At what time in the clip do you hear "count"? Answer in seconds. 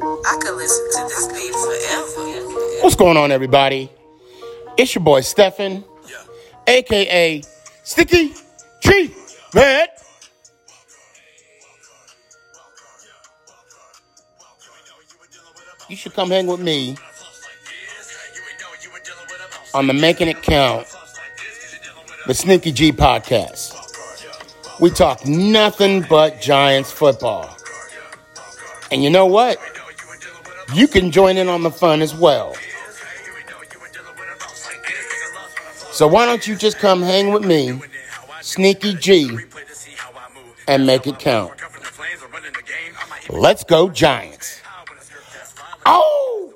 20.42-20.86, 41.18-41.52